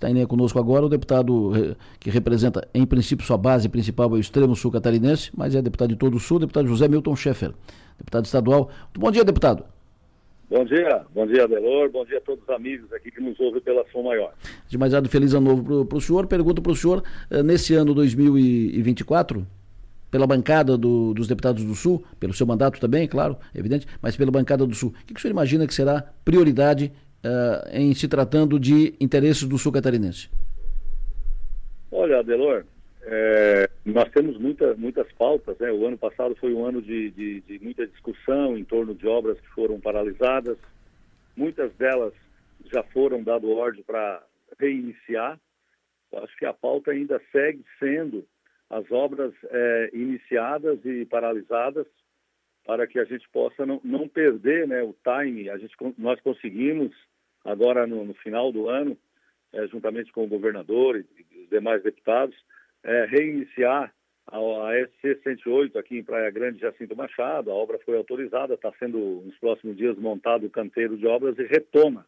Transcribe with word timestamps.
Está 0.00 0.08
em 0.08 0.14
linha 0.14 0.26
conosco 0.26 0.58
agora 0.58 0.86
o 0.86 0.88
deputado 0.88 1.52
que 1.98 2.08
representa, 2.08 2.66
em 2.72 2.86
princípio, 2.86 3.22
sua 3.26 3.36
base 3.36 3.68
principal 3.68 4.08
é 4.08 4.12
o 4.14 4.18
extremo 4.18 4.56
sul 4.56 4.72
catarinense, 4.72 5.30
mas 5.36 5.54
é 5.54 5.60
deputado 5.60 5.90
de 5.90 5.96
todo 5.96 6.14
o 6.14 6.18
sul, 6.18 6.38
deputado 6.38 6.66
José 6.66 6.88
Milton 6.88 7.14
Schaeffer, 7.14 7.52
deputado 7.98 8.24
estadual. 8.24 8.70
Bom 8.98 9.10
dia, 9.10 9.22
deputado. 9.22 9.62
Bom 10.48 10.64
dia, 10.64 11.02
bom 11.14 11.26
dia, 11.26 11.44
Adelor, 11.44 11.90
bom 11.90 12.02
dia 12.06 12.16
a 12.16 12.20
todos 12.22 12.42
os 12.42 12.48
amigos 12.48 12.90
aqui 12.94 13.10
que 13.10 13.20
nos 13.20 13.38
ouvem 13.38 13.60
pela 13.60 13.84
Som 13.92 14.04
Maior. 14.04 14.32
De 14.66 14.78
mais 14.78 14.94
nada, 14.94 15.06
feliz 15.06 15.34
ano 15.34 15.54
novo 15.54 15.84
para 15.84 15.98
o 15.98 16.00
senhor. 16.00 16.26
Pergunto 16.26 16.62
para 16.62 16.72
o 16.72 16.76
senhor, 16.76 17.04
eh, 17.30 17.42
nesse 17.42 17.74
ano 17.74 17.92
2024, 17.92 19.46
pela 20.10 20.26
bancada 20.26 20.78
do, 20.78 21.12
dos 21.12 21.28
deputados 21.28 21.62
do 21.62 21.74
Sul, 21.74 22.02
pelo 22.18 22.32
seu 22.32 22.46
mandato 22.46 22.80
também, 22.80 23.06
claro, 23.06 23.36
evidente, 23.54 23.86
mas 24.00 24.16
pela 24.16 24.30
bancada 24.30 24.66
do 24.66 24.74
Sul, 24.74 24.94
o 24.98 25.04
que, 25.04 25.12
que 25.12 25.20
o 25.20 25.20
senhor 25.20 25.32
imagina 25.32 25.66
que 25.66 25.74
será 25.74 26.02
prioridade 26.24 26.90
uh, 27.24 27.68
em 27.72 27.94
se 27.94 28.08
tratando 28.08 28.58
de 28.58 28.94
interesses 29.00 29.46
do 29.46 29.58
sul 29.58 29.72
catarinense? 29.72 30.30
Olha, 31.90 32.20
Adelor, 32.20 32.64
é, 33.02 33.68
nós 33.84 34.08
temos 34.10 34.38
muita, 34.38 34.74
muitas 34.74 35.10
pautas. 35.12 35.58
Né? 35.58 35.70
O 35.72 35.86
ano 35.86 35.98
passado 35.98 36.36
foi 36.36 36.52
um 36.52 36.64
ano 36.64 36.80
de, 36.80 37.10
de, 37.10 37.40
de, 37.40 37.58
muita 37.58 37.86
discussão 37.86 38.56
em 38.56 38.64
torno 38.64 38.94
de 38.94 39.06
obras 39.06 39.40
que 39.40 39.48
foram 39.48 39.80
paralisadas. 39.80 40.56
Muitas 41.36 41.72
delas 41.74 42.12
já 42.72 42.82
foram 42.84 43.22
dado 43.22 43.50
ordem 43.50 43.82
para 43.82 44.22
reiniciar. 44.58 45.38
Acho 46.14 46.36
que 46.36 46.46
a 46.46 46.52
pauta 46.52 46.90
ainda 46.90 47.20
segue 47.32 47.64
sendo 47.78 48.24
as 48.68 48.88
obras 48.90 49.32
é, 49.44 49.90
iniciadas 49.92 50.78
e 50.84 51.04
paralisadas 51.04 51.86
para 52.64 52.86
que 52.86 52.98
a 52.98 53.04
gente 53.04 53.28
possa 53.30 53.66
não, 53.66 53.80
não 53.82 54.06
perder 54.06 54.68
né, 54.68 54.82
o 54.82 54.94
time. 55.02 55.48
A 55.50 55.58
gente, 55.58 55.74
nós 55.98 56.20
conseguimos, 56.20 56.94
agora 57.44 57.86
no, 57.86 58.04
no 58.04 58.14
final 58.14 58.52
do 58.52 58.68
ano, 58.68 58.96
é, 59.52 59.66
juntamente 59.66 60.12
com 60.12 60.24
o 60.24 60.28
governador 60.28 60.96
e, 60.96 61.06
e 61.30 61.42
os 61.42 61.48
demais 61.48 61.82
deputados, 61.82 62.36
é, 62.82 63.06
reiniciar 63.06 63.92
a, 64.26 64.36
a 64.36 64.88
SC-108 65.02 65.76
aqui 65.76 65.98
em 65.98 66.04
Praia 66.04 66.30
Grande, 66.30 66.60
Jacinto 66.60 66.96
Machado. 66.96 67.50
A 67.50 67.54
obra 67.54 67.78
foi 67.84 67.96
autorizada, 67.96 68.54
está 68.54 68.72
sendo, 68.78 69.22
nos 69.24 69.36
próximos 69.38 69.76
dias, 69.76 69.98
montado 69.98 70.46
o 70.46 70.50
canteiro 70.50 70.96
de 70.96 71.06
obras 71.06 71.38
e 71.38 71.44
retoma. 71.44 72.06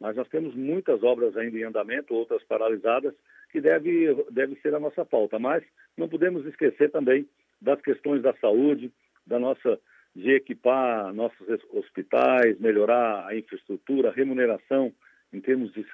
Mas 0.00 0.16
nós 0.16 0.28
temos 0.28 0.54
muitas 0.54 1.02
obras 1.02 1.36
ainda 1.36 1.58
em 1.58 1.64
andamento, 1.64 2.14
outras 2.14 2.42
paralisadas, 2.44 3.14
que 3.50 3.60
deve, 3.60 4.14
deve 4.30 4.56
ser 4.56 4.74
a 4.74 4.80
nossa 4.80 5.04
pauta. 5.04 5.38
Mas 5.38 5.62
não 5.96 6.08
podemos 6.08 6.44
esquecer 6.46 6.90
também 6.90 7.26
das 7.60 7.80
questões 7.80 8.20
da 8.20 8.34
saúde, 8.34 8.92
da 9.26 9.38
nossa 9.38 9.78
de 10.14 10.30
equipar 10.30 11.12
nossos 11.12 11.46
hospitais, 11.72 12.58
melhorar 12.58 13.26
a 13.26 13.36
infraestrutura, 13.36 14.10
a 14.10 14.12
remuneração 14.12 14.92
em 15.32 15.40
termos 15.40 15.72
de 15.72 15.84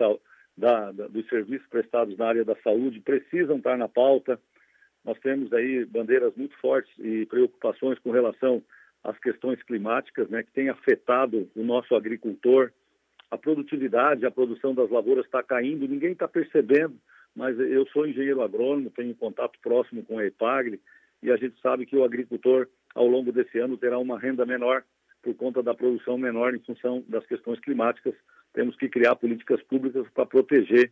da, 0.56 0.92
da, 0.92 1.08
dos 1.08 1.26
serviços 1.28 1.66
prestados 1.68 2.16
na 2.18 2.26
área 2.26 2.44
da 2.44 2.54
saúde 2.56 3.00
precisam 3.00 3.56
estar 3.56 3.78
na 3.78 3.88
pauta. 3.88 4.38
Nós 5.04 5.18
temos 5.20 5.52
aí 5.52 5.84
bandeiras 5.86 6.34
muito 6.36 6.54
fortes 6.58 6.92
e 6.98 7.24
preocupações 7.26 7.98
com 8.00 8.10
relação 8.10 8.62
às 9.02 9.18
questões 9.18 9.62
climáticas, 9.62 10.28
né, 10.28 10.42
que 10.42 10.52
têm 10.52 10.68
afetado 10.68 11.48
o 11.56 11.62
nosso 11.62 11.94
agricultor. 11.94 12.70
A 13.30 13.38
produtividade, 13.38 14.26
a 14.26 14.30
produção 14.30 14.74
das 14.74 14.90
lavouras 14.90 15.24
está 15.24 15.42
caindo, 15.42 15.88
ninguém 15.88 16.12
está 16.12 16.28
percebendo 16.28 16.96
mas 17.34 17.58
eu 17.58 17.86
sou 17.88 18.06
engenheiro 18.06 18.42
agrônomo, 18.42 18.90
tenho 18.90 19.14
contato 19.14 19.58
próximo 19.62 20.02
com 20.04 20.18
a 20.18 20.26
EPAGRE 20.26 20.80
e 21.22 21.30
a 21.30 21.36
gente 21.36 21.60
sabe 21.60 21.86
que 21.86 21.96
o 21.96 22.04
agricultor, 22.04 22.66
ao 22.94 23.06
longo 23.06 23.32
desse 23.32 23.58
ano, 23.58 23.76
terá 23.76 23.98
uma 23.98 24.18
renda 24.18 24.46
menor 24.46 24.82
por 25.22 25.34
conta 25.34 25.62
da 25.62 25.74
produção 25.74 26.16
menor 26.16 26.54
em 26.54 26.60
função 26.60 27.04
das 27.08 27.26
questões 27.26 27.60
climáticas. 27.60 28.14
Temos 28.54 28.74
que 28.76 28.88
criar 28.88 29.16
políticas 29.16 29.62
públicas 29.62 30.06
para 30.14 30.26
proteger 30.26 30.90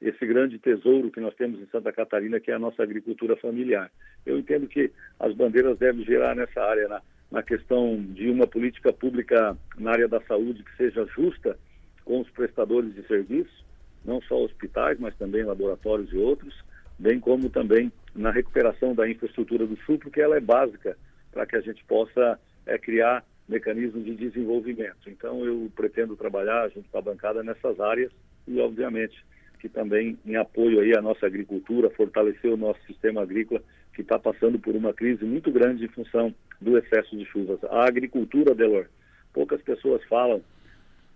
esse 0.00 0.24
grande 0.26 0.58
tesouro 0.58 1.10
que 1.10 1.20
nós 1.20 1.34
temos 1.34 1.60
em 1.60 1.66
Santa 1.66 1.92
Catarina, 1.92 2.40
que 2.40 2.50
é 2.50 2.54
a 2.54 2.58
nossa 2.58 2.82
agricultura 2.82 3.36
familiar. 3.36 3.90
Eu 4.24 4.38
entendo 4.38 4.66
que 4.66 4.92
as 5.18 5.34
bandeiras 5.34 5.78
devem 5.78 6.04
gerar 6.04 6.34
nessa 6.34 6.60
área, 6.60 6.88
na, 6.88 7.02
na 7.30 7.42
questão 7.42 7.96
de 7.96 8.30
uma 8.30 8.46
política 8.46 8.92
pública 8.92 9.56
na 9.76 9.92
área 9.92 10.08
da 10.08 10.20
saúde 10.22 10.62
que 10.62 10.76
seja 10.76 11.06
justa 11.06 11.58
com 12.04 12.20
os 12.20 12.30
prestadores 12.30 12.94
de 12.94 13.06
serviços, 13.06 13.64
não 14.04 14.20
só 14.22 14.42
hospitais, 14.42 14.98
mas 14.98 15.16
também 15.16 15.44
laboratórios 15.44 16.12
e 16.12 16.16
outros, 16.16 16.54
bem 16.98 17.18
como 17.18 17.50
também 17.50 17.92
na 18.14 18.30
recuperação 18.30 18.94
da 18.94 19.08
infraestrutura 19.08 19.66
do 19.66 19.76
Sul, 19.84 19.98
porque 19.98 20.20
ela 20.20 20.36
é 20.36 20.40
básica 20.40 20.96
para 21.32 21.46
que 21.46 21.56
a 21.56 21.60
gente 21.60 21.84
possa 21.84 22.38
é, 22.66 22.78
criar 22.78 23.24
mecanismos 23.48 24.04
de 24.04 24.14
desenvolvimento. 24.14 25.08
Então, 25.08 25.44
eu 25.44 25.70
pretendo 25.74 26.16
trabalhar 26.16 26.68
junto 26.70 26.88
com 26.88 26.98
a 26.98 27.02
bancada 27.02 27.42
nessas 27.42 27.80
áreas 27.80 28.12
e, 28.46 28.60
obviamente, 28.60 29.24
que 29.58 29.68
também 29.68 30.18
em 30.24 30.36
apoio 30.36 30.80
aí 30.80 30.96
à 30.96 31.00
nossa 31.00 31.26
agricultura, 31.26 31.90
fortalecer 31.90 32.52
o 32.52 32.56
nosso 32.56 32.80
sistema 32.86 33.22
agrícola, 33.22 33.62
que 33.94 34.02
está 34.02 34.18
passando 34.18 34.58
por 34.58 34.76
uma 34.76 34.92
crise 34.92 35.24
muito 35.24 35.50
grande 35.50 35.84
em 35.84 35.88
função 35.88 36.34
do 36.60 36.78
excesso 36.78 37.16
de 37.16 37.24
chuvas. 37.24 37.58
A 37.64 37.86
agricultura, 37.86 38.54
Delor, 38.54 38.86
poucas 39.32 39.60
pessoas 39.62 40.02
falam 40.04 40.42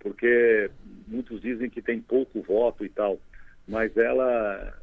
porque 0.03 0.69
muitos 1.07 1.41
dizem 1.41 1.69
que 1.69 1.81
tem 1.81 1.99
pouco 2.01 2.41
voto 2.41 2.85
e 2.85 2.89
tal, 2.89 3.17
mas 3.65 3.95
ela, 3.95 4.77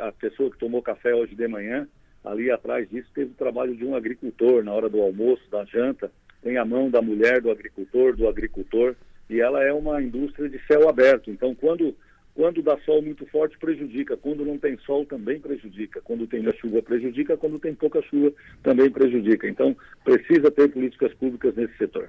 a 0.00 0.12
pessoa 0.12 0.50
que 0.50 0.58
tomou 0.58 0.82
café 0.82 1.14
hoje 1.14 1.34
de 1.34 1.48
manhã, 1.48 1.88
ali 2.24 2.50
atrás 2.50 2.88
disso 2.88 3.08
teve 3.14 3.32
o 3.32 3.34
trabalho 3.34 3.76
de 3.76 3.84
um 3.84 3.94
agricultor 3.94 4.62
na 4.64 4.72
hora 4.72 4.88
do 4.88 5.00
almoço, 5.00 5.42
da 5.50 5.64
janta, 5.64 6.10
tem 6.42 6.56
a 6.56 6.64
mão 6.64 6.90
da 6.90 7.02
mulher 7.02 7.40
do 7.40 7.50
agricultor, 7.50 8.16
do 8.16 8.28
agricultor, 8.28 8.94
e 9.28 9.40
ela 9.40 9.62
é 9.62 9.72
uma 9.72 10.02
indústria 10.02 10.48
de 10.48 10.58
céu 10.66 10.88
aberto. 10.88 11.30
Então, 11.30 11.54
quando 11.54 11.94
quando 12.38 12.62
dá 12.62 12.78
sol 12.84 13.02
muito 13.02 13.26
forte 13.26 13.58
prejudica, 13.58 14.16
quando 14.16 14.44
não 14.44 14.56
tem 14.56 14.78
sol 14.86 15.04
também 15.04 15.40
prejudica, 15.40 16.00
quando 16.00 16.24
tem 16.24 16.40
chuva 16.52 16.80
prejudica, 16.80 17.36
quando 17.36 17.58
tem 17.58 17.74
pouca 17.74 18.00
chuva 18.02 18.32
também 18.62 18.88
prejudica. 18.88 19.48
Então, 19.48 19.76
precisa 20.04 20.48
ter 20.48 20.68
políticas 20.68 21.12
públicas 21.14 21.56
nesse 21.56 21.76
setor. 21.76 22.08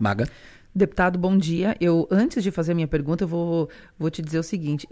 Maga. 0.00 0.24
Deputado, 0.74 1.18
bom 1.18 1.36
dia. 1.36 1.76
Eu, 1.78 2.08
antes 2.10 2.42
de 2.42 2.50
fazer 2.50 2.72
a 2.72 2.74
minha 2.74 2.88
pergunta, 2.88 3.24
eu 3.24 3.28
vou, 3.28 3.68
vou 3.98 4.10
te 4.10 4.22
dizer 4.22 4.38
o 4.38 4.42
seguinte: 4.42 4.88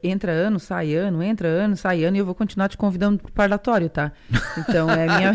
entra 0.00 0.30
ano, 0.30 0.60
sai 0.60 0.94
ano, 0.94 1.20
entra 1.24 1.48
ano, 1.48 1.76
sai 1.76 2.04
ano, 2.04 2.16
e 2.16 2.20
eu 2.20 2.24
vou 2.24 2.36
continuar 2.36 2.68
te 2.68 2.76
convidando 2.76 3.18
para 3.18 3.28
o 3.28 3.32
parlatório, 3.32 3.88
tá? 3.88 4.12
Então, 4.56 4.88
é 4.88 5.06
minha. 5.06 5.32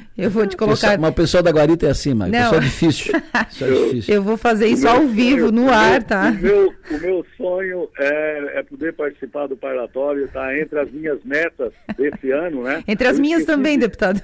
eu 0.16 0.30
vou 0.30 0.46
te 0.46 0.56
colocar. 0.56 0.98
Mas 0.98 1.10
o 1.10 1.14
pessoal 1.14 1.42
da 1.42 1.50
Guarita 1.50 1.86
é 1.86 1.90
assim, 1.90 2.14
mas 2.14 2.30
Não. 2.30 2.54
é 2.54 2.60
difícil. 2.60 3.14
é 3.14 3.44
difícil. 3.66 4.14
Eu 4.14 4.22
vou 4.22 4.38
fazer 4.38 4.68
isso 4.68 4.88
ao 4.88 5.06
vivo, 5.06 5.48
sonho, 5.48 5.52
no 5.52 5.70
ar, 5.70 6.02
tá? 6.02 6.30
O 6.30 6.42
meu, 6.42 6.74
o 6.92 6.98
meu 6.98 7.26
sonho 7.36 7.88
é, 7.98 8.58
é, 8.60 8.62
poder 8.62 8.94
participar 8.94 9.48
do 9.48 9.56
parlatório, 9.56 10.26
tá? 10.28 10.58
Entre 10.58 10.78
as 10.78 10.90
minhas 10.90 11.22
metas 11.24 11.74
desse 11.94 12.30
ano, 12.30 12.62
né? 12.62 12.82
Entre 12.88 13.06
as 13.06 13.16
eu 13.16 13.22
minhas 13.22 13.44
também, 13.44 13.78
de... 13.78 13.84
deputado. 13.86 14.22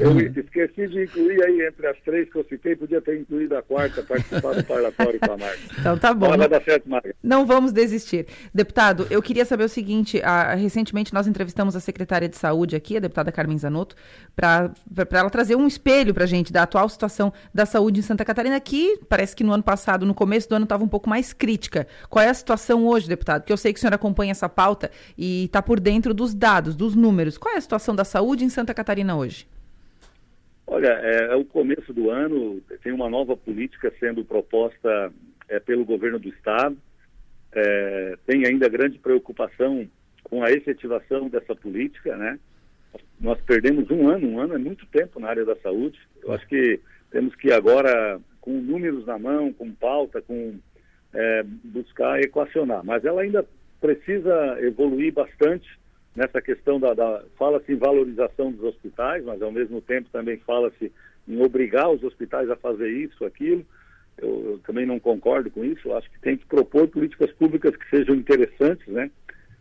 Eu 0.00 0.18
esqueci 0.18 0.88
de 0.88 1.04
incluir 1.04 1.40
aí 1.44 1.66
entre 1.68 1.86
as 1.86 1.96
três 2.00 2.31
que 2.32 2.38
eu 2.38 2.44
citei, 2.44 2.74
podia 2.74 3.00
ter 3.00 3.20
incluído 3.20 3.56
a 3.56 3.62
quarta, 3.62 4.02
participar 4.02 4.54
do 4.54 4.64
parlatório 4.64 5.20
com 5.20 5.32
a 5.32 5.36
Marta. 5.36 5.58
Então 5.78 5.98
tá 5.98 6.14
bom. 6.14 6.36
vai 6.36 6.48
dar 6.48 6.62
certo, 6.62 6.88
Marta. 6.88 7.14
Não 7.22 7.46
vamos 7.46 7.72
desistir. 7.72 8.26
Deputado, 8.52 9.06
eu 9.10 9.22
queria 9.22 9.44
saber 9.44 9.64
o 9.64 9.68
seguinte: 9.68 10.20
a, 10.22 10.54
recentemente 10.54 11.12
nós 11.12 11.26
entrevistamos 11.26 11.76
a 11.76 11.80
secretária 11.80 12.28
de 12.28 12.36
saúde 12.36 12.74
aqui, 12.74 12.96
a 12.96 13.00
deputada 13.00 13.30
Carmen 13.30 13.58
Zanotto, 13.58 13.94
para 14.34 14.72
ela 15.12 15.30
trazer 15.30 15.56
um 15.56 15.66
espelho 15.66 16.14
para 16.14 16.24
a 16.24 16.26
gente 16.26 16.52
da 16.52 16.62
atual 16.62 16.88
situação 16.88 17.32
da 17.52 17.66
saúde 17.66 18.00
em 18.00 18.02
Santa 18.02 18.24
Catarina, 18.24 18.58
que 18.58 18.98
parece 19.08 19.36
que 19.36 19.44
no 19.44 19.52
ano 19.52 19.62
passado, 19.62 20.06
no 20.06 20.14
começo 20.14 20.48
do 20.48 20.54
ano, 20.54 20.64
estava 20.64 20.82
um 20.82 20.88
pouco 20.88 21.08
mais 21.08 21.32
crítica. 21.32 21.86
Qual 22.08 22.24
é 22.24 22.28
a 22.28 22.34
situação 22.34 22.86
hoje, 22.86 23.08
deputado? 23.08 23.42
Porque 23.42 23.52
eu 23.52 23.56
sei 23.56 23.72
que 23.72 23.78
o 23.78 23.80
senhor 23.80 23.94
acompanha 23.94 24.32
essa 24.32 24.48
pauta 24.48 24.90
e 25.16 25.44
está 25.44 25.60
por 25.60 25.78
dentro 25.78 26.14
dos 26.14 26.34
dados, 26.34 26.74
dos 26.74 26.94
números. 26.94 27.36
Qual 27.36 27.54
é 27.54 27.58
a 27.58 27.60
situação 27.60 27.94
da 27.94 28.04
saúde 28.04 28.44
em 28.44 28.48
Santa 28.48 28.72
Catarina 28.72 29.16
hoje? 29.16 29.46
Olha, 30.72 30.88
é, 31.02 31.24
é, 31.24 31.36
o 31.36 31.44
começo 31.44 31.92
do 31.92 32.08
ano, 32.08 32.62
tem 32.82 32.92
uma 32.92 33.10
nova 33.10 33.36
política 33.36 33.92
sendo 34.00 34.24
proposta 34.24 35.12
é, 35.46 35.60
pelo 35.60 35.84
governo 35.84 36.18
do 36.18 36.30
Estado. 36.30 36.78
É, 37.52 38.16
tem 38.24 38.46
ainda 38.46 38.70
grande 38.70 38.98
preocupação 38.98 39.86
com 40.24 40.42
a 40.42 40.50
efetivação 40.50 41.28
dessa 41.28 41.54
política, 41.54 42.16
né? 42.16 42.38
Nós 43.20 43.38
perdemos 43.42 43.90
um 43.90 44.08
ano, 44.08 44.26
um 44.26 44.40
ano 44.40 44.54
é 44.54 44.58
muito 44.58 44.86
tempo 44.86 45.20
na 45.20 45.28
área 45.28 45.44
da 45.44 45.54
saúde. 45.56 45.98
Eu 46.22 46.32
acho 46.32 46.48
que 46.48 46.80
temos 47.10 47.36
que 47.36 47.52
agora, 47.52 48.18
com 48.40 48.52
números 48.52 49.04
na 49.04 49.18
mão, 49.18 49.52
com 49.52 49.70
pauta, 49.72 50.22
com 50.22 50.54
é, 51.12 51.42
buscar 51.64 52.18
equacionar. 52.22 52.82
Mas 52.82 53.04
ela 53.04 53.20
ainda 53.20 53.44
precisa 53.78 54.56
evoluir 54.62 55.12
bastante 55.12 55.68
nessa 56.14 56.40
questão 56.40 56.78
da, 56.78 56.94
da 56.94 57.22
fala-se 57.38 57.72
em 57.72 57.76
valorização 57.76 58.52
dos 58.52 58.62
hospitais, 58.64 59.24
mas 59.24 59.40
ao 59.40 59.50
mesmo 59.50 59.80
tempo 59.80 60.08
também 60.10 60.36
fala-se 60.38 60.92
em 61.26 61.42
obrigar 61.42 61.90
os 61.90 62.02
hospitais 62.02 62.50
a 62.50 62.56
fazer 62.56 62.90
isso, 62.90 63.24
aquilo. 63.24 63.64
Eu, 64.18 64.52
eu, 64.52 64.58
também 64.58 64.84
não 64.84 65.00
concordo 65.00 65.50
com 65.50 65.64
isso. 65.64 65.92
Acho 65.94 66.10
que 66.10 66.20
tem 66.20 66.36
que 66.36 66.46
propor 66.46 66.86
políticas 66.88 67.32
públicas 67.32 67.74
que 67.76 67.88
sejam 67.88 68.14
interessantes, 68.14 68.86
né, 68.88 69.10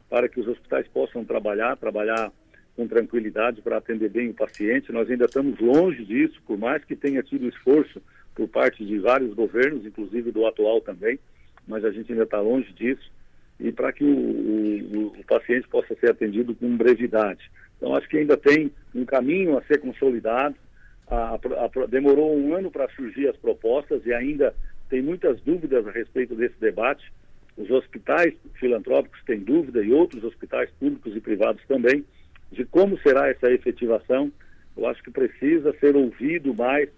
para 0.10 0.28
que 0.28 0.40
os 0.40 0.48
hospitais 0.48 0.88
possam 0.90 1.24
trabalhar, 1.24 1.78
trabalhar 1.78 2.32
com 2.76 2.88
tranquilidade 2.88 3.62
para 3.62 3.78
atender 3.78 4.10
bem 4.10 4.30
o 4.30 4.34
paciente. 4.34 4.92
Nós 4.92 5.10
ainda 5.10 5.26
estamos 5.26 5.60
longe 5.60 6.04
disso, 6.04 6.42
por 6.46 6.58
mais 6.58 6.84
que 6.84 6.96
tenha 6.96 7.24
tido 7.24 7.48
esforço 7.48 8.02
por 8.36 8.48
parte 8.48 8.86
de 8.86 8.98
vários 9.00 9.34
governos, 9.34 9.86
inclusive 9.86 10.32
do 10.32 10.46
atual 10.46 10.82
também. 10.82 11.20
mas 11.68 11.86
a 11.86 11.92
gente 11.92 12.12
ainda 12.12 12.24
está 12.24 12.42
longe 12.42 12.74
disso, 12.74 13.12
e 13.62 13.72
para 13.72 13.94
que 13.94 14.04
o, 14.04 14.08
o, 14.08 15.08
o, 15.20 15.24
paciente 15.26 15.68
possa 15.68 15.96
ser 15.96 16.10
atendido 16.10 16.56
com 16.56 16.76
brevidade. 16.76 17.50
Então, 17.78 17.96
acho 17.96 18.10
que 18.10 18.18
ainda 18.18 18.36
tem 18.36 18.72
um 18.94 19.06
caminho 19.06 19.58
a 19.58 19.62
ser 19.64 19.80
consolidado. 19.80 20.56
A, 21.08 21.36
a, 21.36 21.86
demorou 21.88 22.36
um 22.36 22.56
ano 22.56 22.72
para 22.72 22.90
surgir 22.90 23.28
as 23.28 23.38
propostas 23.38 24.04
e 24.06 24.14
ainda 24.14 24.54
tem 24.90 25.02
muitas 25.02 25.40
dúvidas 25.42 25.88
a 25.88 25.92
respeito 25.92 26.36
desse 26.36 26.60
debate. 26.60 27.12
Os 27.56 27.70
hospitais 27.70 28.34
filantrópicos 28.56 29.22
têm 29.26 29.40
dúvida 29.40 29.84
e 29.84 29.92
outros 29.92 30.24
hospitais 30.24 30.70
públicos 30.80 31.16
e 31.16 31.20
privados 31.20 31.64
também 31.68 32.04
de 32.52 32.66
como 32.66 32.98
será 33.00 33.30
essa 33.30 33.52
efetivação. 33.52 34.32
Eu 34.76 34.88
acho 34.88 35.04
que 35.04 35.12
precisa 35.12 35.74
ser 35.80 35.96
ouvido 35.96 36.54
mais 36.56 36.90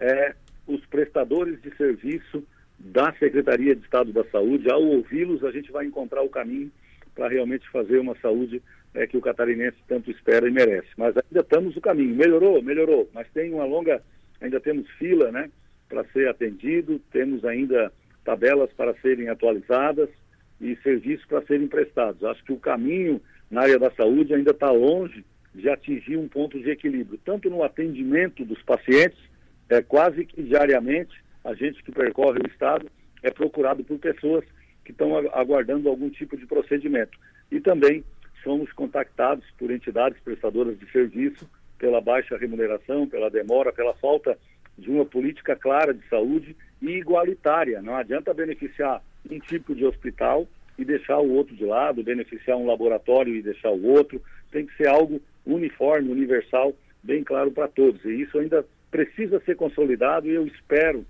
é, 0.00 0.34
os 0.66 0.84
prestadores 0.86 1.60
de 1.60 1.74
serviço 1.76 2.42
da 2.78 3.12
Secretaria 3.18 3.74
de 3.74 3.82
Estado 3.82 4.12
da 4.12 4.24
Saúde. 4.24 4.70
Ao 4.70 4.82
ouvi-los, 4.82 5.44
a 5.44 5.50
gente 5.50 5.72
vai 5.72 5.86
encontrar 5.86 6.22
o 6.22 6.28
caminho 6.28 6.70
para 7.14 7.28
realmente 7.28 7.68
fazer 7.70 7.98
uma 7.98 8.16
saúde 8.20 8.62
é, 8.94 9.06
que 9.06 9.16
o 9.16 9.20
catarinense 9.20 9.76
tanto 9.88 10.10
espera 10.10 10.48
e 10.48 10.52
merece. 10.52 10.88
Mas 10.96 11.16
ainda 11.16 11.40
estamos 11.40 11.74
no 11.74 11.80
caminho. 11.80 12.14
Melhorou, 12.14 12.62
melhorou, 12.62 13.08
mas 13.12 13.26
tem 13.32 13.52
uma 13.52 13.64
longa, 13.64 14.00
ainda 14.40 14.60
temos 14.60 14.88
fila, 14.92 15.32
né, 15.32 15.50
para 15.88 16.04
ser 16.12 16.28
atendido, 16.28 17.00
temos 17.10 17.44
ainda 17.44 17.92
tabelas 18.24 18.70
para 18.72 18.94
serem 19.00 19.28
atualizadas 19.28 20.08
e 20.60 20.76
serviços 20.76 21.26
para 21.26 21.42
serem 21.46 21.66
prestados. 21.66 22.22
Acho 22.22 22.44
que 22.44 22.52
o 22.52 22.58
caminho 22.58 23.20
na 23.50 23.62
área 23.62 23.78
da 23.78 23.90
saúde 23.90 24.34
ainda 24.34 24.50
está 24.50 24.70
longe 24.70 25.24
de 25.54 25.68
atingir 25.68 26.16
um 26.16 26.28
ponto 26.28 26.60
de 26.60 26.70
equilíbrio, 26.70 27.18
tanto 27.24 27.48
no 27.50 27.62
atendimento 27.62 28.44
dos 28.44 28.62
pacientes, 28.62 29.18
é 29.68 29.82
quase 29.82 30.24
que 30.24 30.42
diariamente 30.42 31.12
a 31.48 31.54
gente 31.54 31.82
que 31.82 31.90
percorre 31.90 32.40
o 32.40 32.46
estado 32.46 32.86
é 33.22 33.30
procurado 33.30 33.82
por 33.82 33.98
pessoas 33.98 34.44
que 34.84 34.92
estão 34.92 35.16
aguardando 35.32 35.88
algum 35.88 36.10
tipo 36.10 36.36
de 36.36 36.46
procedimento. 36.46 37.18
E 37.50 37.58
também 37.58 38.04
somos 38.44 38.70
contactados 38.72 39.44
por 39.58 39.70
entidades 39.70 40.20
prestadoras 40.20 40.78
de 40.78 40.90
serviço 40.92 41.48
pela 41.78 42.02
baixa 42.02 42.36
remuneração, 42.36 43.08
pela 43.08 43.30
demora, 43.30 43.72
pela 43.72 43.94
falta 43.94 44.38
de 44.76 44.90
uma 44.90 45.06
política 45.06 45.56
clara 45.56 45.94
de 45.94 46.06
saúde 46.08 46.54
e 46.82 46.90
igualitária. 46.90 47.80
Não 47.80 47.96
adianta 47.96 48.34
beneficiar 48.34 49.02
um 49.30 49.38
tipo 49.38 49.74
de 49.74 49.86
hospital 49.86 50.46
e 50.76 50.84
deixar 50.84 51.18
o 51.18 51.32
outro 51.32 51.56
de 51.56 51.64
lado, 51.64 52.04
beneficiar 52.04 52.58
um 52.58 52.66
laboratório 52.66 53.34
e 53.34 53.42
deixar 53.42 53.70
o 53.70 53.86
outro. 53.86 54.22
Tem 54.52 54.66
que 54.66 54.76
ser 54.76 54.88
algo 54.88 55.18
uniforme, 55.46 56.10
universal, 56.10 56.74
bem 57.02 57.24
claro 57.24 57.50
para 57.50 57.68
todos. 57.68 58.04
E 58.04 58.20
isso 58.20 58.38
ainda 58.38 58.66
precisa 58.90 59.40
ser 59.40 59.56
consolidado 59.56 60.28
e 60.28 60.34
eu 60.34 60.46
espero 60.46 61.06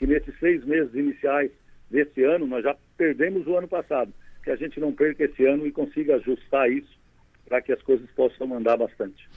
que 0.00 0.06
nesses 0.06 0.34
seis 0.40 0.64
meses 0.64 0.94
iniciais 0.94 1.50
desse 1.90 2.24
ano, 2.24 2.46
nós 2.46 2.64
já 2.64 2.74
perdemos 2.96 3.46
o 3.46 3.54
ano 3.54 3.68
passado, 3.68 4.10
que 4.42 4.50
a 4.50 4.56
gente 4.56 4.80
não 4.80 4.92
perca 4.92 5.24
esse 5.24 5.44
ano 5.44 5.66
e 5.66 5.70
consiga 5.70 6.16
ajustar 6.16 6.72
isso 6.72 6.98
para 7.46 7.60
que 7.60 7.70
as 7.70 7.82
coisas 7.82 8.08
possam 8.16 8.56
andar 8.56 8.78
bastante. 8.78 9.28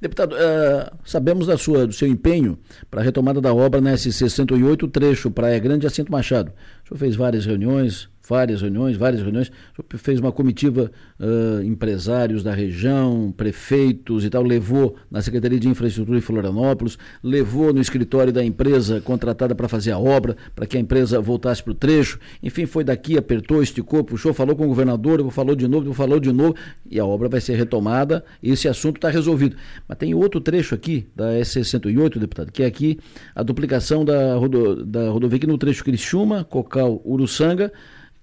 Deputado, 0.00 0.36
uh, 0.36 0.96
sabemos 1.04 1.48
da 1.48 1.56
sua, 1.56 1.86
do 1.86 1.92
seu 1.92 2.06
empenho 2.06 2.56
para 2.88 3.00
a 3.00 3.02
retomada 3.02 3.40
da 3.40 3.52
obra 3.52 3.80
na 3.80 3.94
S68, 3.94 4.88
trecho 4.88 5.32
Praia 5.32 5.58
Grande 5.58 5.84
e 5.84 5.88
Jacinto 5.88 6.12
Machado. 6.12 6.52
O 6.84 6.88
senhor 6.88 6.98
fez 6.98 7.16
várias 7.16 7.44
reuniões, 7.44 8.08
várias 8.26 8.62
reuniões, 8.62 8.96
várias 8.96 9.22
reuniões. 9.22 9.50
fez 9.96 10.20
uma 10.20 10.32
comitiva, 10.32 10.90
uh, 11.20 11.62
empresários 11.62 12.42
da 12.42 12.52
região, 12.52 13.32
prefeitos 13.36 14.24
e 14.24 14.30
tal, 14.30 14.42
levou 14.42 14.96
na 15.10 15.20
Secretaria 15.22 15.58
de 15.58 15.68
Infraestrutura 15.68 16.18
de 16.18 16.24
Florianópolis, 16.24 16.98
levou 17.22 17.72
no 17.72 17.80
escritório 17.80 18.32
da 18.32 18.44
empresa 18.44 19.00
contratada 19.00 19.54
para 19.54 19.68
fazer 19.68 19.92
a 19.92 19.98
obra, 19.98 20.36
para 20.54 20.66
que 20.66 20.76
a 20.76 20.80
empresa 20.80 21.20
voltasse 21.20 21.62
para 21.62 21.72
o 21.72 21.74
trecho. 21.74 22.18
Enfim, 22.42 22.66
foi 22.66 22.84
daqui, 22.84 23.16
apertou, 23.16 23.62
esticou, 23.62 24.02
puxou, 24.04 24.32
falou 24.32 24.56
com 24.56 24.64
o 24.64 24.68
governador, 24.68 25.30
falou 25.30 25.54
de 25.54 25.68
novo, 25.68 25.92
falou 25.92 26.20
de 26.20 26.32
novo, 26.32 26.54
e 26.90 26.98
a 26.98 27.04
obra 27.04 27.28
vai 27.28 27.40
ser 27.40 27.54
retomada 27.56 28.24
esse 28.42 28.68
assunto 28.68 28.96
está 28.96 29.08
resolvido. 29.08 29.56
Mas 29.88 29.98
tem 29.98 30.14
outro 30.14 30.40
trecho 30.40 30.74
aqui, 30.74 31.06
da 31.14 31.32
S68, 31.34 32.18
deputado, 32.18 32.52
que 32.52 32.62
é 32.62 32.66
aqui 32.66 32.98
a 33.34 33.42
duplicação 33.42 34.04
da, 34.04 34.34
rodo, 34.34 34.84
da 34.84 35.10
rodovia 35.10 35.36
aqui 35.36 35.46
no 35.46 35.58
trecho 35.58 35.84
Criciúma, 35.84 36.44
Cocal, 36.44 37.00
Uruçanga, 37.04 37.72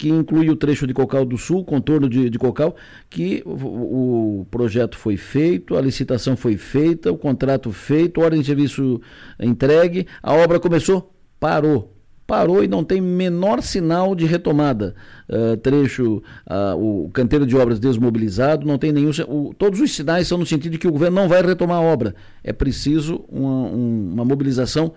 que 0.01 0.09
inclui 0.09 0.50
o 0.50 0.56
trecho 0.56 0.88
de 0.88 0.95
Cocal 0.95 1.24
do 1.24 1.38
Sul, 1.38 1.63
contorno 1.63 2.09
de, 2.09 2.27
de 2.27 2.39
Cocal, 2.39 2.75
que 3.07 3.44
o, 3.45 4.39
o, 4.39 4.48
projeto 4.50 4.98
foi 4.98 5.15
feito, 5.15 5.77
a 5.77 5.81
licitação 5.81 6.36
foi 6.36 6.57
feita, 6.57 7.12
o 7.12 7.18
contrato 7.19 7.71
feito, 7.71 8.19
a 8.19 8.24
ordem 8.24 8.39
de 8.39 8.48
serviço 8.48 9.00
entregue, 9.39 10.07
a 10.24 10.33
obra 10.33 10.59
começou, 10.59 11.13
parou. 11.39 11.95
Parou 12.25 12.63
e 12.63 12.68
não 12.68 12.83
tem 12.83 13.00
menor 13.00 13.62
sinal 13.62 14.15
de 14.15 14.25
retomada. 14.25 14.95
Uh, 15.30 15.56
trecho, 15.57 16.24
uh, 16.50 17.06
o 17.06 17.12
canteiro 17.12 17.45
de 17.45 17.56
obras 17.56 17.80
desmobilizado, 17.80 18.65
não 18.65 18.80
tem 18.80 18.92
nenhum. 18.92 19.12
O, 19.27 19.53
todos 19.53 19.80
os 19.80 19.94
sinais 19.94 20.27
são 20.27 20.39
no 20.39 20.48
sentido 20.48 20.71
de 20.71 20.77
que 20.80 20.88
o 20.88 20.92
governo 20.92 21.21
não 21.21 21.30
vai 21.30 21.44
retomar 21.44 21.77
a 21.77 21.81
obra. 21.81 22.15
É 22.44 22.51
preciso 22.51 23.24
uma, 23.30 23.68
um, 23.68 24.13
uma 24.13 24.25
mobilização 24.25 24.94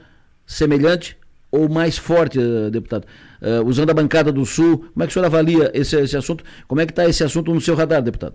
semelhante 0.47 1.19
ou 1.55 1.69
mais 1.69 1.97
forte, 1.97 2.39
uh, 2.39 2.71
deputado? 2.71 3.06
Uh, 3.41 3.65
usando 3.65 3.91
a 3.91 3.95
bancada 3.95 4.33
do 4.33 4.45
Sul, 4.45 4.79
como 4.93 5.03
é 5.03 5.06
que 5.06 5.11
o 5.11 5.12
senhor 5.12 5.27
avalia 5.27 5.71
esse, 5.73 5.97
esse 6.01 6.17
assunto? 6.17 6.43
Como 6.67 6.81
é 6.81 6.87
que 6.87 6.93
está 6.93 7.06
esse 7.06 7.23
assunto 7.23 7.55
no 7.55 7.61
seu 7.61 7.75
radar, 7.75 8.03
deputado? 8.03 8.35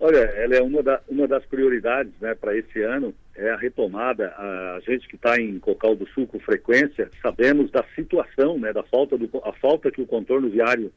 Olha, 0.00 0.18
ela 0.18 0.56
é 0.56 0.60
uma, 0.60 0.82
da, 0.82 1.00
uma 1.08 1.28
das 1.28 1.44
prioridades 1.44 2.12
né, 2.20 2.34
para 2.34 2.56
esse 2.56 2.82
ano, 2.82 3.14
é 3.36 3.50
a 3.50 3.56
retomada. 3.56 4.34
A 4.36 4.80
gente 4.84 5.06
que 5.06 5.14
está 5.14 5.40
em 5.40 5.60
Cocal 5.60 5.94
do 5.94 6.08
Sul 6.08 6.26
com 6.26 6.40
frequência, 6.40 7.08
sabemos 7.22 7.70
da 7.70 7.84
situação, 7.94 8.58
né, 8.58 8.72
da 8.72 8.82
falta, 8.82 9.16
do, 9.16 9.30
a 9.44 9.52
falta 9.52 9.92
que 9.92 10.02
o 10.02 10.06
contorno 10.06 10.50
viário 10.50 10.92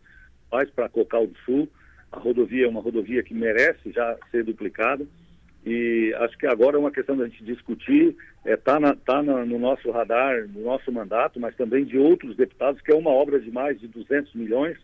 faz 0.49 0.71
para 0.71 0.89
Cocal 0.89 1.27
do 1.27 1.37
Sul. 1.45 1.69
A 2.11 2.17
rodovia 2.17 2.65
é 2.65 2.67
uma 2.67 2.81
rodovia 2.81 3.21
que 3.21 3.35
merece 3.35 3.91
já 3.91 4.17
ser 4.31 4.43
duplicada. 4.43 5.05
E 5.65 6.13
acho 6.19 6.37
que 6.37 6.45
agora 6.45 6.77
é 6.77 6.79
uma 6.79 6.91
questão 6.91 7.17
da 7.17 7.27
gente 7.27 7.43
discutir, 7.43 8.15
está 8.45 8.77
é, 8.77 8.79
tá 8.79 8.95
tá 9.03 9.23
no 9.23 9.57
nosso 9.57 9.89
radar, 9.89 10.47
no 10.47 10.61
nosso 10.61 10.91
mandato, 10.91 11.39
mas 11.39 11.55
também 11.55 11.83
de 11.83 11.97
outros 11.97 12.35
deputados, 12.35 12.79
que 12.81 12.91
é 12.91 12.95
uma 12.95 13.09
obra 13.09 13.39
de 13.39 13.49
mais 13.49 13.79
de 13.79 13.87
200 13.87 14.35
milhões, 14.35 14.77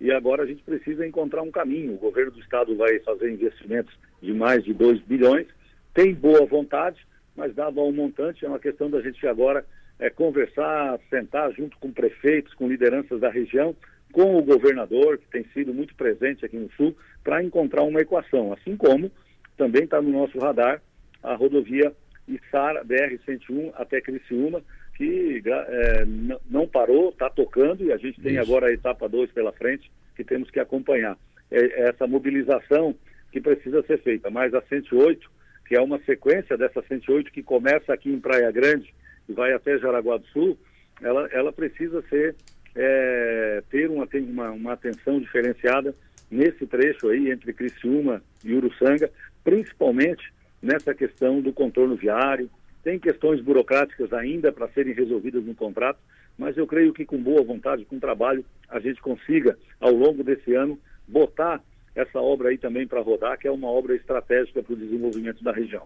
e 0.00 0.10
agora 0.10 0.42
a 0.42 0.46
gente 0.46 0.62
precisa 0.62 1.06
encontrar 1.06 1.42
um 1.42 1.50
caminho. 1.50 1.94
O 1.94 1.98
governo 1.98 2.32
do 2.32 2.40
estado 2.40 2.74
vai 2.76 2.98
fazer 3.00 3.30
investimentos 3.30 3.94
de 4.22 4.32
mais 4.32 4.64
de 4.64 4.72
2 4.72 5.02
bilhões, 5.02 5.48
tem 5.92 6.14
boa 6.14 6.46
vontade, 6.46 7.06
mas 7.36 7.54
dado 7.54 7.78
ao 7.78 7.92
montante, 7.92 8.42
é 8.42 8.48
uma 8.48 8.58
questão 8.58 8.88
da 8.88 9.02
gente 9.02 9.26
agora 9.26 9.66
é, 9.98 10.08
conversar, 10.08 10.98
sentar 11.10 11.52
junto 11.52 11.76
com 11.76 11.92
prefeitos, 11.92 12.54
com 12.54 12.68
lideranças 12.68 13.20
da 13.20 13.28
região, 13.28 13.76
com 14.12 14.38
o 14.38 14.42
governador, 14.42 15.18
que 15.18 15.28
tem 15.28 15.44
sido 15.52 15.74
muito 15.74 15.94
presente 15.94 16.42
aqui 16.42 16.56
no 16.56 16.70
Sul, 16.72 16.96
para 17.22 17.42
encontrar 17.42 17.82
uma 17.82 18.00
equação, 18.00 18.54
assim 18.54 18.76
como 18.76 19.10
também 19.56 19.84
está 19.84 20.00
no 20.00 20.10
nosso 20.10 20.38
radar 20.38 20.80
a 21.22 21.34
rodovia 21.34 21.92
Içara 22.28 22.84
BR-101 22.84 23.72
até 23.74 24.00
Criciúma, 24.00 24.62
que 24.96 25.42
é, 25.46 26.04
não 26.48 26.66
parou, 26.66 27.10
está 27.10 27.28
tocando 27.28 27.84
e 27.84 27.92
a 27.92 27.96
gente 27.96 28.20
tem 28.20 28.34
Isso. 28.34 28.42
agora 28.42 28.66
a 28.66 28.72
etapa 28.72 29.08
2 29.08 29.30
pela 29.32 29.52
frente 29.52 29.90
que 30.14 30.24
temos 30.24 30.50
que 30.50 30.58
acompanhar. 30.58 31.16
É, 31.50 31.58
é 31.58 31.88
essa 31.88 32.06
mobilização 32.06 32.94
que 33.30 33.40
precisa 33.40 33.82
ser 33.82 34.00
feita, 34.02 34.30
mas 34.30 34.54
a 34.54 34.62
108, 34.62 35.30
que 35.66 35.76
é 35.76 35.80
uma 35.80 35.98
sequência 36.00 36.56
dessa 36.56 36.82
108 36.82 37.30
que 37.30 37.42
começa 37.42 37.92
aqui 37.92 38.10
em 38.10 38.20
Praia 38.20 38.50
Grande 38.50 38.92
e 39.28 39.32
vai 39.32 39.52
até 39.52 39.78
Jaraguá 39.78 40.16
do 40.16 40.26
Sul, 40.28 40.58
ela, 41.02 41.28
ela 41.30 41.52
precisa 41.52 42.02
ser 42.08 42.34
é, 42.74 43.62
ter 43.70 43.90
uma, 43.90 44.06
uma, 44.14 44.50
uma 44.50 44.72
atenção 44.72 45.20
diferenciada 45.20 45.94
nesse 46.30 46.66
trecho 46.66 47.08
aí 47.08 47.30
entre 47.30 47.52
Criciúma 47.52 48.22
e 48.44 48.54
Uruçanga, 48.54 49.10
principalmente 49.46 50.34
nessa 50.60 50.92
questão 50.92 51.40
do 51.40 51.52
contorno 51.52 51.94
viário. 51.94 52.50
Tem 52.82 52.98
questões 52.98 53.40
burocráticas 53.40 54.12
ainda 54.12 54.50
para 54.50 54.66
serem 54.70 54.92
resolvidas 54.92 55.44
no 55.44 55.54
contrato, 55.54 56.00
mas 56.36 56.56
eu 56.56 56.66
creio 56.66 56.92
que 56.92 57.04
com 57.04 57.16
boa 57.16 57.44
vontade, 57.44 57.84
com 57.84 58.00
trabalho, 58.00 58.44
a 58.68 58.80
gente 58.80 59.00
consiga, 59.00 59.56
ao 59.80 59.92
longo 59.92 60.24
desse 60.24 60.52
ano, 60.54 60.76
botar 61.06 61.62
essa 61.94 62.20
obra 62.20 62.48
aí 62.48 62.58
também 62.58 62.88
para 62.88 63.00
rodar, 63.00 63.38
que 63.38 63.46
é 63.46 63.50
uma 63.50 63.68
obra 63.68 63.94
estratégica 63.94 64.62
para 64.62 64.72
o 64.72 64.76
desenvolvimento 64.76 65.42
da 65.44 65.52
região. 65.52 65.84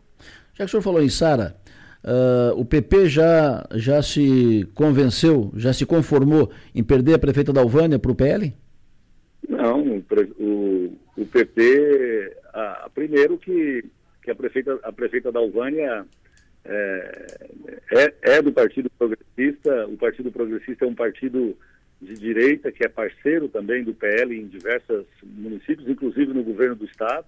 Já 0.55 0.65
que 0.65 0.65
o 0.65 0.69
senhor 0.69 0.83
falou 0.83 1.03
em 1.03 1.11
Sara, 1.11 1.55
uh, 2.03 2.59
o 2.59 2.65
PP 2.65 3.11
já, 3.11 3.67
já 3.75 4.03
se 4.03 4.67
convenceu, 4.75 5.53
já 5.55 5.73
se 5.75 5.85
conformou 5.85 6.51
em 6.75 6.83
perder 6.83 7.15
a 7.15 7.19
prefeita 7.19 7.53
da 7.53 7.61
Alvânia 7.61 7.99
para 7.99 8.11
o 8.11 8.15
PL? 8.15 8.55
Não, 9.49 10.03
o, 10.39 10.99
o 11.17 11.29
a, 12.53 12.85
a, 12.85 12.91
primeiro 12.91 13.39
que, 13.39 13.85
que 14.23 14.31
a 14.31 14.35
prefeita, 14.35 14.79
a 14.83 14.93
prefeita 14.93 15.33
da 15.33 15.41
Alvânia 15.41 16.07
é, 16.65 17.27
é, 17.93 18.15
é, 18.23 18.43
do 18.43 18.53
Partido 18.53 18.91
Progressista, 18.91 19.87
o 19.87 19.97
Partido 19.97 20.31
Progressista 20.31 20.85
é 20.85 20.89
um 20.89 20.95
partido 20.95 21.57
de 22.01 22.15
direita 22.15 22.73
que 22.73 22.85
é 22.85 22.89
parceiro 22.89 23.49
também 23.49 23.83
do 23.85 23.95
PL 23.95 24.35
em 24.35 24.47
diversos 24.47 25.07
municípios, 25.23 25.89
inclusive 25.89 26.33
no 26.33 26.43
governo 26.43 26.77
do 26.77 26.85
estado, 26.85 27.27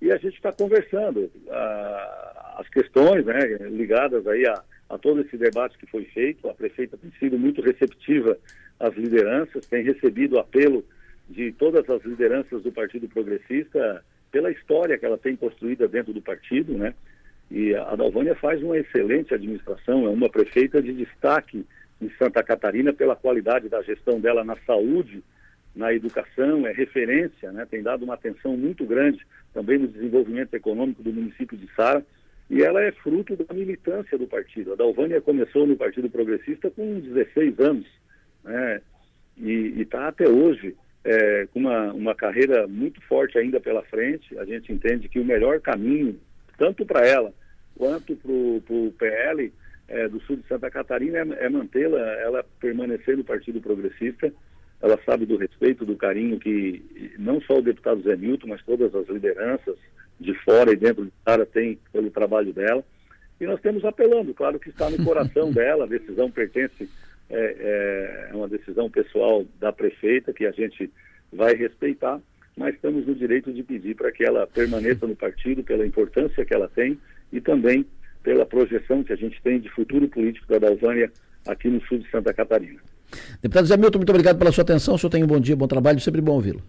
e 0.00 0.10
a 0.10 0.16
gente 0.16 0.34
está 0.34 0.52
conversando 0.52 1.30
a, 1.50 2.56
as 2.58 2.68
questões 2.68 3.24
né, 3.24 3.38
ligadas 3.70 4.26
aí 4.26 4.46
a, 4.46 4.62
a 4.88 4.98
todo 4.98 5.20
esse 5.20 5.36
debate 5.36 5.78
que 5.78 5.86
foi 5.86 6.04
feito. 6.06 6.48
A 6.48 6.54
prefeita 6.54 6.96
tem 6.96 7.12
sido 7.18 7.38
muito 7.38 7.60
receptiva 7.60 8.36
às 8.78 8.94
lideranças, 8.94 9.66
tem 9.66 9.84
recebido 9.84 10.38
apelo 10.38 10.84
de 11.30 11.52
todas 11.52 11.88
as 11.88 12.02
lideranças 12.04 12.62
do 12.62 12.72
Partido 12.72 13.08
Progressista 13.08 14.04
pela 14.32 14.50
história 14.50 14.98
que 14.98 15.06
ela 15.06 15.16
tem 15.16 15.36
construída 15.36 15.86
dentro 15.86 16.12
do 16.12 16.20
partido, 16.20 16.76
né? 16.76 16.92
E 17.50 17.74
a 17.74 17.96
Dalvânia 17.96 18.34
faz 18.34 18.62
uma 18.62 18.76
excelente 18.76 19.32
administração, 19.32 20.06
é 20.06 20.08
uma 20.08 20.28
prefeita 20.28 20.82
de 20.82 20.92
destaque 20.92 21.64
em 22.00 22.10
Santa 22.18 22.42
Catarina 22.42 22.92
pela 22.92 23.16
qualidade 23.16 23.68
da 23.68 23.82
gestão 23.82 24.20
dela 24.20 24.44
na 24.44 24.56
saúde, 24.66 25.22
na 25.74 25.92
educação, 25.92 26.66
é 26.66 26.72
referência, 26.72 27.52
né? 27.52 27.66
tem 27.68 27.82
dado 27.82 28.04
uma 28.04 28.14
atenção 28.14 28.56
muito 28.56 28.84
grande 28.84 29.24
também 29.52 29.78
no 29.78 29.88
desenvolvimento 29.88 30.54
econômico 30.54 31.02
do 31.02 31.12
município 31.12 31.56
de 31.56 31.68
Sara, 31.74 32.04
e 32.48 32.62
ela 32.62 32.82
é 32.82 32.90
fruto 32.90 33.36
da 33.36 33.54
militância 33.54 34.18
do 34.18 34.26
partido. 34.26 34.72
A 34.72 34.76
Dalvânia 34.76 35.20
começou 35.20 35.66
no 35.66 35.76
Partido 35.76 36.10
Progressista 36.10 36.70
com 36.70 36.98
16 37.00 37.58
anos, 37.60 37.86
né? 38.44 38.80
e 39.36 39.80
está 39.80 40.08
até 40.08 40.28
hoje 40.28 40.76
é, 41.04 41.46
com 41.52 41.60
uma, 41.60 41.92
uma 41.92 42.14
carreira 42.14 42.66
muito 42.66 43.00
forte 43.02 43.38
ainda 43.38 43.60
pela 43.60 43.82
frente. 43.82 44.36
A 44.38 44.44
gente 44.44 44.72
entende 44.72 45.08
que 45.08 45.18
o 45.18 45.24
melhor 45.24 45.60
caminho, 45.60 46.18
tanto 46.58 46.84
para 46.84 47.06
ela 47.06 47.32
quanto 47.76 48.14
para 48.16 48.30
o 48.30 48.94
PL 48.98 49.52
é, 49.88 50.08
do 50.08 50.20
sul 50.22 50.36
de 50.36 50.46
Santa 50.46 50.70
Catarina, 50.70 51.18
é, 51.18 51.46
é 51.46 51.48
mantê-la, 51.48 51.98
ela 51.98 52.44
permanecer 52.60 53.16
no 53.16 53.24
Partido 53.24 53.60
Progressista. 53.60 54.32
Ela 54.82 54.98
sabe 55.04 55.26
do 55.26 55.36
respeito, 55.36 55.84
do 55.84 55.96
carinho 55.96 56.38
que 56.38 57.12
não 57.18 57.40
só 57.42 57.58
o 57.58 57.62
deputado 57.62 58.02
Zé 58.02 58.16
Milton, 58.16 58.48
mas 58.48 58.62
todas 58.62 58.94
as 58.94 59.06
lideranças 59.08 59.76
de 60.18 60.34
fora 60.42 60.72
e 60.72 60.76
dentro 60.76 61.04
de 61.04 61.12
Sara 61.24 61.44
têm 61.46 61.78
pelo 61.92 62.10
trabalho 62.10 62.52
dela. 62.52 62.84
E 63.40 63.46
nós 63.46 63.60
temos 63.60 63.84
apelando, 63.84 64.34
claro 64.34 64.58
que 64.58 64.68
está 64.68 64.88
no 64.90 65.02
coração 65.02 65.50
dela, 65.52 65.84
a 65.84 65.88
decisão 65.88 66.30
pertence 66.30 66.88
é, 67.30 68.28
é 68.30 68.34
uma 68.34 68.48
decisão 68.48 68.90
pessoal 68.90 69.44
da 69.58 69.72
prefeita 69.72 70.32
que 70.32 70.46
a 70.46 70.50
gente 70.50 70.90
vai 71.32 71.54
respeitar, 71.54 72.20
mas 72.56 72.74
estamos 72.74 73.06
no 73.06 73.14
direito 73.14 73.52
de 73.52 73.62
pedir 73.62 73.94
para 73.94 74.10
que 74.10 74.24
ela 74.24 74.46
permaneça 74.46 75.06
no 75.06 75.14
partido 75.14 75.62
pela 75.62 75.86
importância 75.86 76.44
que 76.44 76.54
ela 76.54 76.68
tem 76.68 76.98
e 77.32 77.40
também 77.40 77.86
pela 78.22 78.44
projeção 78.44 79.02
que 79.02 79.12
a 79.12 79.16
gente 79.16 79.40
tem 79.42 79.60
de 79.60 79.70
futuro 79.70 80.08
político 80.08 80.46
da 80.48 80.58
Dalvânia 80.58 81.10
aqui 81.46 81.68
no 81.68 81.80
sul 81.86 81.98
de 81.98 82.10
Santa 82.10 82.34
Catarina. 82.34 82.80
Deputado 83.40 83.66
Zé 83.66 83.76
Milton, 83.76 83.98
muito 83.98 84.10
obrigado 84.10 84.38
pela 84.38 84.52
sua 84.52 84.62
atenção. 84.62 84.94
O 84.94 84.98
senhor 84.98 85.10
tem 85.10 85.24
um 85.24 85.26
bom 85.26 85.40
dia, 85.40 85.56
bom 85.56 85.66
trabalho, 85.66 86.00
sempre 86.00 86.20
bom 86.20 86.32
ouvi-lo. 86.32 86.62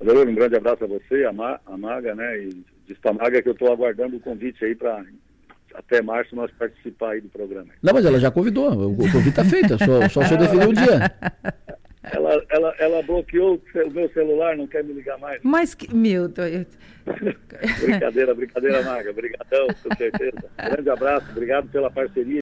Um 0.00 0.34
grande 0.34 0.56
abraço 0.56 0.84
a 0.84 0.86
você, 0.86 1.24
a, 1.24 1.32
Ma, 1.32 1.58
a 1.64 1.76
Maga, 1.76 2.14
né? 2.14 2.38
E 2.38 2.64
diz 2.86 2.98
para 2.98 3.12
a 3.12 3.14
Maga 3.14 3.42
que 3.42 3.48
eu 3.48 3.54
estou 3.54 3.72
aguardando 3.72 4.16
o 4.16 4.20
convite 4.20 4.64
aí 4.64 4.74
para 4.74 5.02
até 5.76 6.02
março 6.02 6.34
nós 6.34 6.50
participar 6.52 7.12
aí 7.12 7.20
do 7.20 7.28
programa. 7.28 7.68
Não, 7.82 7.92
mas 7.92 8.04
ela 8.04 8.18
já 8.18 8.30
convidou, 8.30 8.70
o 8.72 8.96
convite 8.96 9.28
está 9.28 9.44
feito, 9.44 9.78
só, 9.78 10.08
só 10.08 10.20
o 10.20 10.24
senhor 10.24 10.40
definiu 10.40 10.70
o 10.70 10.72
dia. 10.72 11.12
Ela, 12.12 12.42
ela, 12.50 12.74
ela 12.78 13.02
bloqueou 13.02 13.60
o 13.74 13.90
meu 13.90 14.08
celular, 14.10 14.56
não 14.56 14.66
quer 14.66 14.84
me 14.84 14.92
ligar 14.92 15.18
mais. 15.18 15.40
Mas, 15.42 15.74
que, 15.74 15.92
meu 15.92 16.28
Deus. 16.28 16.66
brincadeira, 17.80 18.34
brincadeira, 18.34 18.82
Maga. 18.82 19.10
Obrigadão, 19.10 19.66
com 19.82 19.96
certeza. 19.96 20.44
Grande 20.56 20.90
abraço, 20.90 21.26
obrigado 21.30 21.68
pela 21.68 21.90
parceria. 21.90 22.34